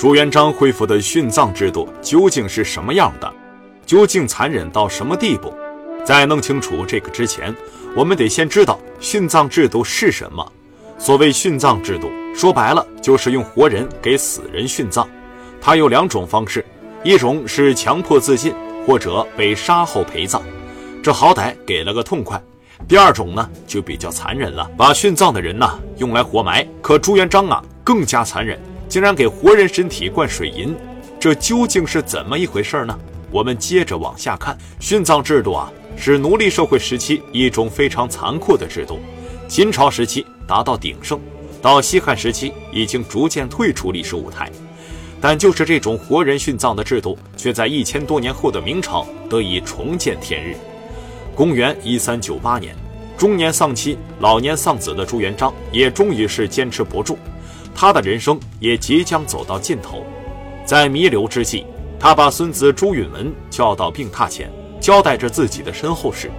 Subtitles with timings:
[0.00, 3.30] 朱元璋恢复的殉葬制度究竟是什么样的？
[3.84, 5.52] 究竟残忍到什么地步？
[6.06, 7.54] 在弄清楚这个之前，
[7.94, 10.52] 我们得先知道殉葬制度是什么。
[10.96, 15.06] 所谓殉葬制度，说白了就是用活人给死人殉葬。
[15.60, 16.64] 它有两种方式，
[17.04, 18.54] 一种是强迫自尽，
[18.86, 20.40] 或者被杀后陪葬，
[21.02, 22.42] 这好歹给了个痛快。
[22.88, 26.66] 第二种呢，就比较残忍了，把殉葬的人呢用来活埋。
[26.80, 28.58] 可朱元璋啊，更加残忍。
[28.90, 30.74] 竟然给活人身体灌水银，
[31.20, 32.98] 这究竟是怎么一回事呢？
[33.30, 38.98] 我们接着往下看，殉葬制度啊，是奴隶社会时期一种非常残酷的制度。
[39.46, 41.20] 秦朝时期达到鼎盛，
[41.62, 44.50] 到西汉时期已经逐渐退出历史舞台。
[45.20, 50.56] 但就是这种活人殉葬的制度，却在一千多年后的明朝得以重见天日。
[51.36, 52.74] 公元一三九八年，
[53.16, 57.16] 中年丧妻、老年丧子的朱元璋，也终于是坚持不住。
[57.80, 60.04] 他的人生也即将走到尽头，
[60.66, 61.64] 在弥留之际，
[61.98, 66.30] 他把孙子朱允文叫到病榻前，交代着自己的身后事。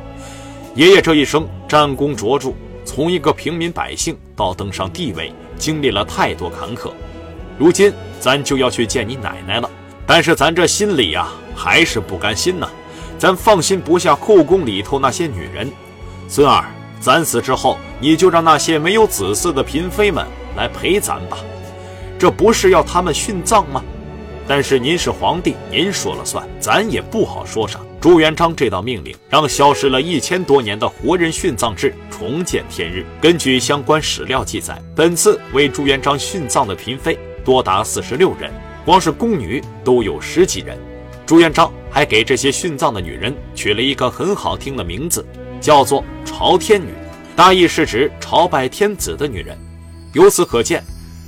[0.76, 2.54] 爷爷这一生战功卓著，
[2.86, 6.92] 从一个平民百姓到登上帝位，经历了太多坎坷。
[7.58, 9.68] 如今咱就要去见你奶奶了，
[10.06, 12.70] 但是咱这心里呀，还是不甘心呐。
[13.18, 15.68] 咱放心不下后宫里头那些女人，
[16.28, 16.66] 孙儿，
[17.00, 20.24] 咱死之后，你就让那些没有子嗣的嫔妃们。
[20.56, 21.38] 来陪咱吧，
[22.20, 23.84] 这不是要他们殉葬吗？
[24.48, 27.80] 但是您是皇帝，您说了算，咱也不好说啥。
[28.02, 33.06] 朱元璋这道命令，让消失了一千多年的活人殉葬制重见天日。
[33.22, 38.52] 根据相关史料记载，本次为朱元璋殉葬的嫔妃多达四十六人，
[38.84, 40.78] 光是宫女都有十几人。
[41.26, 45.26] 朱元璋还给这些殉葬的女人取了一个很好听的名字，
[45.62, 46.90] 叫做朝天女，
[47.36, 49.58] 大意是指朝拜天子的女人。
[50.14, 50.84] 由此可见，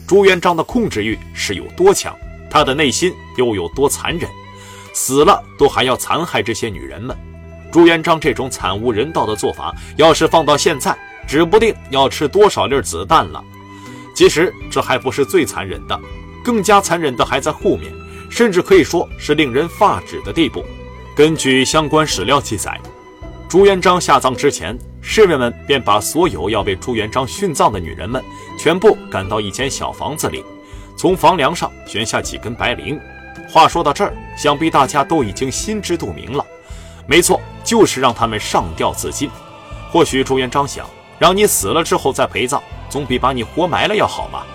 [0.06, 2.16] 朱元璋的控制欲是有多强，
[2.50, 4.30] 他的内心又有多残忍，
[4.94, 7.16] 死了都还要残害这些女人们。
[7.72, 10.96] 朱元璋这种惨无人道的做法，要是放到现在，
[11.26, 13.44] 指不定要吃多少粒子弹了。
[14.14, 16.00] 其实这还不是最残忍的，
[16.44, 17.92] 更加残忍的还在后面，
[18.30, 20.64] 甚至可以说是令人发指的地步。
[21.16, 22.80] 根据相关史料记载，
[23.48, 24.78] 朱元璋下葬之前。
[25.06, 28.24] 侍卫们便把所有要被朱元璋殉葬的女人们
[28.58, 30.44] 全部赶到一间小房子里，
[30.98, 32.98] 从房梁上悬下几根白绫。
[33.50, 36.44] 话说到这儿，想必大家都已经心知肚明了。
[37.06, 39.30] 没错，就是让他们上吊自尽。
[39.92, 40.88] 或许朱元璋想，
[41.20, 44.48] 让你死了之后再陪葬，总比把你活埋了要好吧？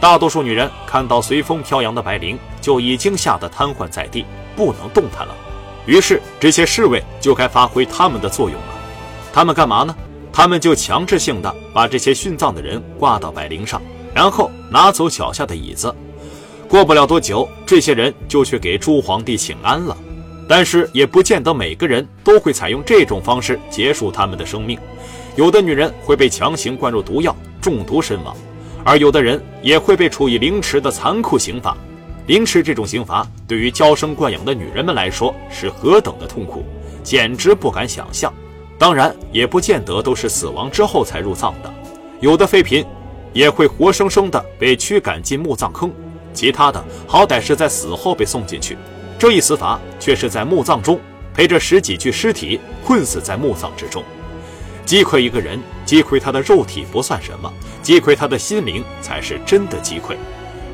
[0.00, 4.24] 大多数女人看到随风飘扬的白绫，就已经吓得瘫痪在地，
[4.56, 5.36] 不能动弹了。
[5.84, 8.71] 于是，这些侍卫就该发挥他们的作用了。
[9.32, 9.96] 他们干嘛呢？
[10.32, 13.80] 他们就强制性的把这些殉葬的人挂到百灵上，
[14.14, 15.94] 然后拿走脚下的椅子。
[16.68, 19.96] 过不了多久，这些人就去给朱皇帝请安了。
[20.48, 24.78] 但是也不见得每个人都会采用这种方式结束他们的生命。
[25.36, 28.34] 有的女人会被强行灌入毒药，中毒身亡；
[28.84, 31.76] 而有的人也会被处以凌迟的残酷刑罚。
[32.26, 36.64] 凌迟这种刑罚对于娇生惯养的女人们来说是何等的痛苦，
[37.02, 38.32] 简直不敢想象。
[38.82, 41.72] 当然，也不见得都是死亡之后才入葬的，
[42.18, 42.84] 有的妃嫔
[43.32, 45.88] 也会活生生的被驱赶进墓葬坑，
[46.34, 48.76] 其他的好歹是在死后被送进去，
[49.16, 50.98] 这一死法却是在墓葬中
[51.32, 54.02] 陪着十几具尸体困死在墓葬之中。
[54.84, 57.48] 击溃一个人，击溃他的肉体不算什么，
[57.82, 60.16] 击溃他的心灵才是真的击溃。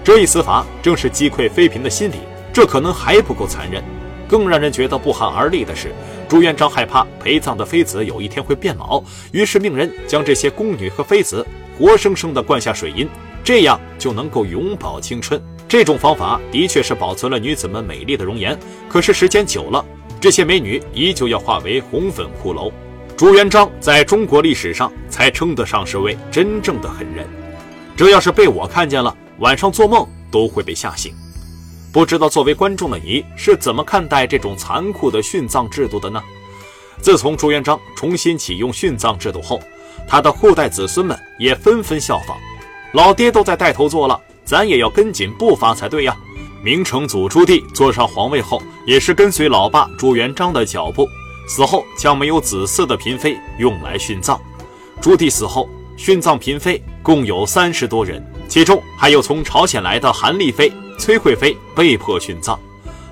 [0.02, 2.14] 这一死法正是击溃妃嫔的心理，
[2.54, 3.84] 这可能还不够残忍。
[4.26, 5.90] 更让人觉得不寒而栗的是，
[6.28, 9.02] 朱元璋害怕陪葬的妃子有一天会变老，
[9.32, 11.44] 于是命人将这些宫女和妃子
[11.78, 13.08] 活生生地灌下水银，
[13.42, 15.42] 这样就能够永葆青春。
[15.66, 18.58] 这种方法的确是保存了女子们美丽的容颜，
[18.90, 19.82] 可是时间久了，
[20.20, 22.70] 这些美女依旧要化为红粉骷髅。
[23.16, 27.26] 朱元璋在中国历史上才称得上是位真正的狠人，
[27.96, 31.14] 这要是被我看见了，晚上做梦都会被吓醒。
[31.90, 36.22] 不知道作为观众的你是怎么看待这种残酷的殉葬制度的呢？
[37.00, 39.60] 自从朱元璋重新启用殉葬制度后，
[40.06, 42.36] 他的后代子孙们也纷纷效仿。
[42.92, 46.16] 老爹都在带头做了，咱也要跟紧步伐才对呀！
[46.62, 51.08] 明成祖朱棣坐上皇位后，也是跟随老爸朱元璋的脚步，
[51.48, 54.38] 死后将没有子嗣的嫔妃用来殉葬。
[55.00, 60.70] 朱棣死后，殉葬嫔妃共有三十多人，其中还有从朝鲜来的韩丽妃。
[60.98, 62.58] 崔惠妃被迫殉葬，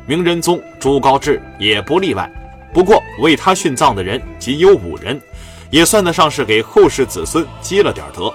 [0.07, 2.31] 明仁宗朱高炽也不例外。
[2.75, 5.19] 不过为他殉葬的人仅有五人，
[5.71, 8.31] 也算得上是给后世子孙积了点德。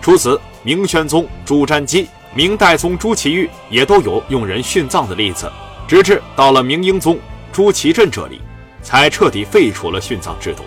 [0.00, 5.50] 除此，明宣宗朱瞻基明代宗朱祁钰也都有用人殉葬的例子，
[5.88, 7.18] 直至到了明英宗
[7.50, 8.40] 朱祁镇这里，
[8.82, 10.62] 才彻底废除了殉葬制度。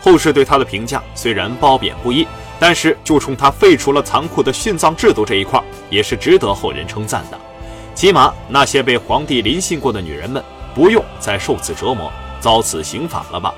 [0.00, 2.26] 后世对他的评价虽然褒贬不一，
[2.58, 7.38] 但是就冲他废除了残酷的殉葬制度这一块，也是值得后人称赞的。
[7.94, 10.42] 起码那些被皇帝临幸过的女人们，
[10.74, 12.10] 不用再受此折磨，
[12.40, 13.54] 遭此刑罚了吧？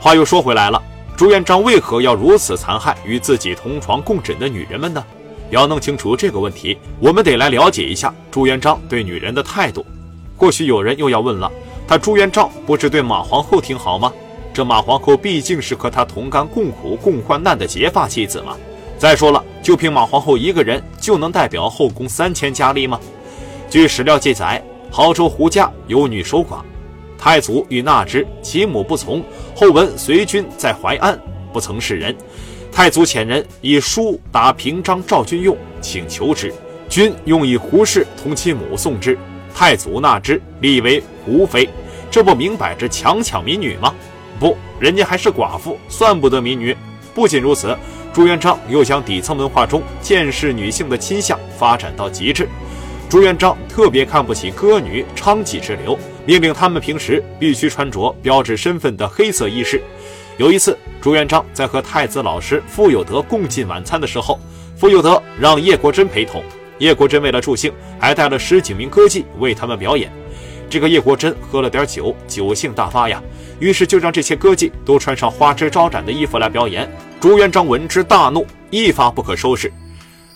[0.00, 0.82] 话又说回来了，
[1.16, 5.04] 朱元璋为何要如此残害与自己同床共枕的女人们呢？
[5.50, 9.84] 要弄清楚这个问题，我们得来了解一下朱元璋对女人的态度。
[10.36, 11.52] 或许有人又要问了，
[11.86, 14.10] 他朱元璋不是对马皇后挺好吗？
[14.54, 18.56] 这马皇后毕竟是和他同甘共苦、共患难的结发妻子嘛。
[18.98, 22.98] 再说了，就凭马皇后一个人就能代表后宫三千佳丽吗？
[23.72, 26.60] 据史料记载，亳州胡家有女守寡，
[27.16, 29.24] 太祖欲纳之，其母不从。
[29.56, 31.18] 后闻随军在淮安，
[31.54, 32.14] 不曾示人。
[32.70, 36.52] 太祖遣人以书答平章赵君用，请求之。
[36.86, 39.18] 君用以胡氏同其母送之，
[39.54, 41.66] 太祖纳之，立为胡妃。
[42.10, 43.94] 这不明摆着强抢民女吗？
[44.38, 46.76] 不，人家还是寡妇，算不得民女。
[47.14, 47.74] 不仅如此，
[48.12, 52.46] 朱元璋又将底层文化中见识女性的倾向发展到极致。
[53.12, 59.82] 朱元璋特别看不起歌女娼妓之流，命令他们平时必须穿着标志身份的黑色衣饰。
[60.38, 64.40] 有一次，朱元璋在和太子老师傅有德共进晚餐的时候，
[64.78, 66.42] 傅有德让叶国珍陪同。
[66.78, 67.70] 叶国珍为了助兴，
[68.00, 70.10] 还带了十几名歌妓为他们表演。
[70.70, 73.22] 这个叶国珍喝了点酒，酒性大发呀，
[73.60, 76.90] 于是就让这些歌妓都穿上花枝招展的衣服来表演。
[77.20, 79.70] 朱元璋闻之大怒，一发不可收拾。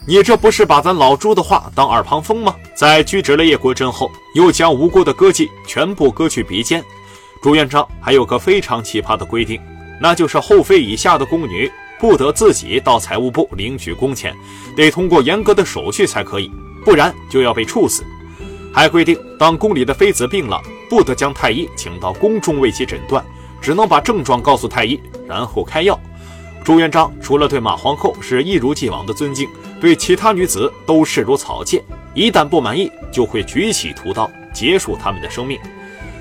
[0.09, 2.55] 你这不是把咱老朱的话当耳旁风吗？
[2.77, 6.81] 在拘执了叶国珍后，又将无辜的歌妓全部割去鼻尖。
[7.43, 9.61] 朱元璋还有个非常奇葩的规定，
[10.01, 11.69] 那就是后妃以下的宫女
[11.99, 14.33] 不得自己到财务部领取工钱，
[14.77, 16.49] 得通过严格的手续才可以，
[16.85, 18.05] 不然就要被处死。
[18.73, 23.25] 还规定，当宫里的妃子病了，不得将太医请到宫中为其诊断，
[23.61, 25.99] 只能把症状告诉太医，然后开药。
[26.63, 29.49] 朱元璋除了对马皇后是一如既往的尊敬，
[29.81, 31.83] 对其他女子都视如草芥，
[32.15, 35.59] 一旦不满意，就会举起屠刀结束他们的生命。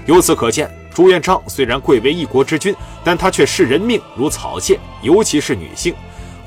[0.05, 5.93] 由此可见，朱元璋虽然贵为一国之君，但他却视人命如草芥，尤其是女性。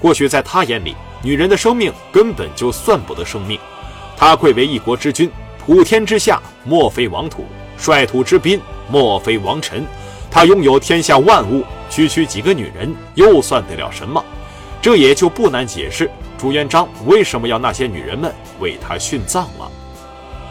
[0.00, 3.58] 或许在他眼里，女人的生命根本就算不得生命。
[4.16, 5.30] 他贵为一国之君。
[5.66, 7.42] 普天之下，莫非王土；
[7.76, 8.58] 率土之滨，
[8.90, 9.84] 莫非王臣。
[10.30, 14.24] 他拥有天下万物，区区几个女人，又算得了什么？
[14.80, 19.68] 这也就不难解释朱元璋为什么要那些女人们为他殉葬了。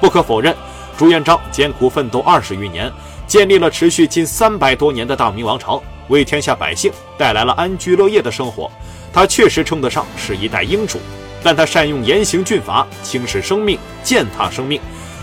[0.01, 0.53] 不可否认，
[0.97, 2.91] 朱元璋艰苦奋斗二十余年，
[3.25, 8.69] 建立了持续近三百多年的大明王朝，为天下百姓带来了安居乐业的生活。
[9.13, 10.99] 他确实称得上是一代英主，
[11.41, 14.79] 但他善用严刑峻法，轻视生命，践踏生命。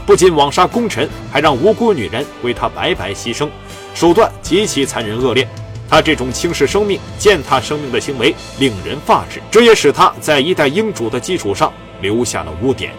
[0.07, 3.49] 不仅枉杀功臣，还让无辜女人为他白白牺牲，
[3.95, 5.47] 手段极其残忍恶劣。
[5.89, 12.93] 他这种轻视生命、践踏生命的行为令人发指，这也使他在一代英主的基础上留下了污点。